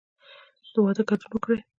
[0.73, 1.59] د واده ګډون وکړئ